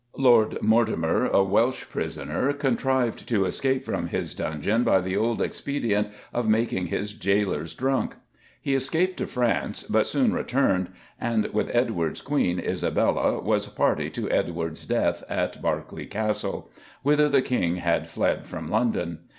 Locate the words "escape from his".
3.45-4.33